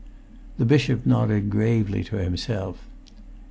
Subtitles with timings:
[0.57, 2.83] The bishop nodded gravely to himself.